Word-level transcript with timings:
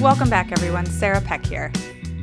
Welcome 0.00 0.30
back, 0.30 0.52
everyone. 0.52 0.86
Sarah 0.86 1.20
Peck 1.20 1.44
here. 1.44 1.72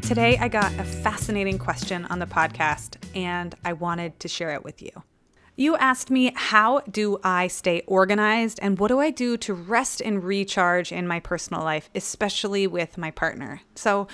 Today, 0.00 0.38
I 0.38 0.46
got 0.46 0.72
a 0.78 0.84
fascinating 0.84 1.58
question 1.58 2.04
on 2.04 2.20
the 2.20 2.26
podcast, 2.26 2.94
and 3.12 3.56
I 3.64 3.72
wanted 3.72 4.20
to 4.20 4.28
share 4.28 4.50
it 4.54 4.62
with 4.62 4.80
you. 4.80 4.90
You 5.56 5.76
asked 5.76 6.08
me, 6.08 6.32
How 6.36 6.78
do 6.88 7.18
I 7.24 7.48
stay 7.48 7.82
organized, 7.88 8.60
and 8.62 8.78
what 8.78 8.86
do 8.86 9.00
I 9.00 9.10
do 9.10 9.36
to 9.38 9.52
rest 9.52 10.00
and 10.00 10.22
recharge 10.22 10.92
in 10.92 11.08
my 11.08 11.18
personal 11.18 11.60
life, 11.60 11.90
especially 11.92 12.68
with 12.68 12.96
my 12.96 13.10
partner? 13.10 13.62
So, 13.74 14.06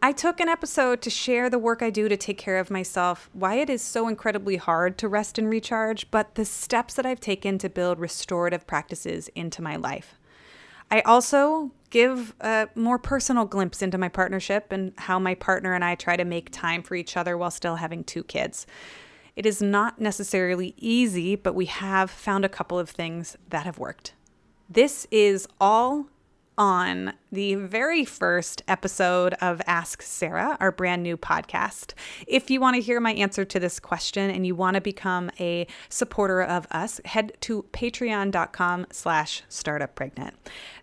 I 0.00 0.12
took 0.12 0.38
an 0.38 0.48
episode 0.48 1.02
to 1.02 1.10
share 1.10 1.50
the 1.50 1.58
work 1.58 1.82
I 1.82 1.90
do 1.90 2.08
to 2.08 2.16
take 2.16 2.38
care 2.38 2.60
of 2.60 2.70
myself, 2.70 3.28
why 3.32 3.56
it 3.56 3.68
is 3.68 3.82
so 3.82 4.06
incredibly 4.06 4.58
hard 4.58 4.96
to 4.98 5.08
rest 5.08 5.38
and 5.38 5.50
recharge, 5.50 6.08
but 6.12 6.36
the 6.36 6.44
steps 6.44 6.94
that 6.94 7.06
I've 7.06 7.20
taken 7.20 7.58
to 7.58 7.68
build 7.68 7.98
restorative 7.98 8.64
practices 8.64 9.26
into 9.34 9.60
my 9.60 9.74
life. 9.74 10.14
I 10.88 11.00
also 11.00 11.72
give 11.92 12.34
a 12.40 12.68
more 12.74 12.98
personal 12.98 13.44
glimpse 13.44 13.82
into 13.82 13.98
my 13.98 14.08
partnership 14.08 14.72
and 14.72 14.94
how 14.96 15.18
my 15.18 15.34
partner 15.34 15.74
and 15.74 15.84
I 15.84 15.94
try 15.94 16.16
to 16.16 16.24
make 16.24 16.50
time 16.50 16.82
for 16.82 16.94
each 16.94 17.18
other 17.18 17.36
while 17.36 17.50
still 17.50 17.76
having 17.76 18.02
two 18.02 18.24
kids. 18.24 18.66
It 19.36 19.44
is 19.44 19.60
not 19.60 20.00
necessarily 20.00 20.74
easy, 20.78 21.36
but 21.36 21.54
we 21.54 21.66
have 21.66 22.10
found 22.10 22.46
a 22.46 22.48
couple 22.48 22.78
of 22.78 22.88
things 22.88 23.36
that 23.50 23.66
have 23.66 23.78
worked. 23.78 24.14
This 24.70 25.06
is 25.10 25.46
all 25.60 26.06
on 26.58 27.14
the 27.30 27.54
very 27.54 28.04
first 28.04 28.62
episode 28.68 29.34
of 29.40 29.62
Ask 29.66 30.02
Sarah, 30.02 30.56
our 30.60 30.70
brand 30.70 31.02
new 31.02 31.16
podcast. 31.16 31.94
If 32.26 32.50
you 32.50 32.60
want 32.60 32.76
to 32.76 32.82
hear 32.82 33.00
my 33.00 33.12
answer 33.14 33.44
to 33.44 33.58
this 33.58 33.80
question 33.80 34.30
and 34.30 34.46
you 34.46 34.54
want 34.54 34.74
to 34.74 34.80
become 34.80 35.30
a 35.40 35.66
supporter 35.88 36.42
of 36.42 36.66
us, 36.70 37.00
head 37.04 37.32
to 37.42 37.64
patreon.com 37.72 38.86
slash 38.90 39.42
startuppregnant. 39.48 40.32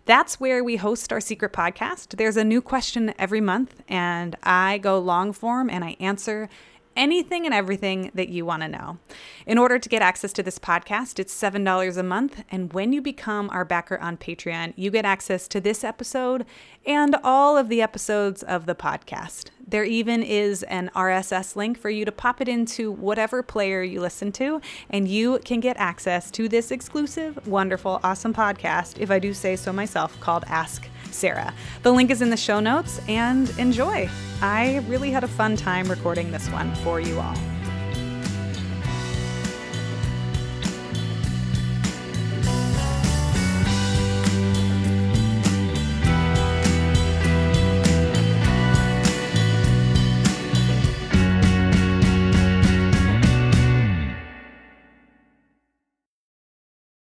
That's 0.06 0.40
where 0.40 0.64
we 0.64 0.76
host 0.76 1.12
our 1.12 1.20
secret 1.20 1.52
podcast. 1.52 2.16
There's 2.16 2.36
a 2.36 2.44
new 2.44 2.60
question 2.60 3.14
every 3.18 3.40
month, 3.40 3.82
and 3.88 4.36
I 4.42 4.78
go 4.78 4.98
long 4.98 5.32
form 5.32 5.70
and 5.70 5.84
I 5.84 5.96
answer 6.00 6.48
anything 6.96 7.44
and 7.44 7.54
everything 7.54 8.10
that 8.14 8.28
you 8.28 8.44
want 8.44 8.62
to 8.62 8.68
know. 8.68 8.98
In 9.46 9.58
order 9.58 9.78
to 9.78 9.88
get 9.88 10.02
access 10.02 10.32
to 10.34 10.42
this 10.42 10.58
podcast, 10.58 11.18
it's 11.18 11.34
$7 11.38 11.96
a 11.96 12.02
month. 12.02 12.42
And 12.50 12.72
when 12.72 12.92
you 12.92 13.00
become 13.00 13.48
our 13.50 13.64
backer 13.64 13.98
on 13.98 14.16
Patreon, 14.16 14.74
you 14.76 14.90
get 14.90 15.04
access 15.04 15.48
to 15.48 15.60
this 15.60 15.84
episode 15.84 16.44
and 16.86 17.16
all 17.22 17.56
of 17.56 17.68
the 17.68 17.82
episodes 17.82 18.42
of 18.42 18.66
the 18.66 18.74
podcast. 18.74 19.50
There 19.66 19.84
even 19.84 20.22
is 20.22 20.62
an 20.64 20.90
RSS 20.94 21.54
link 21.54 21.78
for 21.78 21.90
you 21.90 22.04
to 22.04 22.12
pop 22.12 22.40
it 22.40 22.48
into 22.48 22.90
whatever 22.90 23.42
player 23.42 23.82
you 23.82 24.00
listen 24.00 24.32
to, 24.32 24.60
and 24.88 25.06
you 25.06 25.38
can 25.44 25.60
get 25.60 25.76
access 25.76 26.30
to 26.32 26.48
this 26.48 26.70
exclusive, 26.70 27.46
wonderful, 27.46 28.00
awesome 28.02 28.34
podcast, 28.34 28.98
if 28.98 29.10
I 29.10 29.18
do 29.18 29.32
say 29.32 29.54
so 29.54 29.72
myself, 29.72 30.18
called 30.20 30.44
Ask 30.48 30.88
Sarah. 31.12 31.54
The 31.82 31.92
link 31.92 32.10
is 32.10 32.22
in 32.22 32.30
the 32.30 32.36
show 32.36 32.60
notes 32.60 33.00
and 33.08 33.48
enjoy. 33.58 34.08
I 34.42 34.84
really 34.88 35.10
had 35.10 35.24
a 35.24 35.28
fun 35.28 35.56
time 35.56 35.88
recording 35.88 36.32
this 36.32 36.48
one 36.48 36.74
for 36.76 37.00
you 37.00 37.20
all. 37.20 37.36